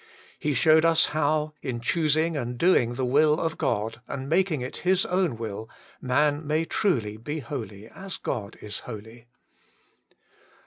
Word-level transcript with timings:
He 0.39 0.55
showed 0.55 0.83
us 0.83 1.05
how, 1.13 1.53
in 1.61 1.79
choosing 1.79 2.35
and 2.35 2.57
doing 2.57 2.95
the 2.95 3.05
will 3.05 3.39
of 3.39 3.59
God, 3.59 4.01
and 4.07 4.27
making 4.27 4.61
it 4.61 4.77
his 4.77 5.05
own 5.05 5.37
will, 5.37 5.69
man 6.01 6.43
may 6.47 6.65
truly 6.65 7.17
be 7.17 7.37
holy 7.37 7.87
as 7.87 8.17
God 8.17 8.57
is 8.61 8.79
holy. 8.79 9.27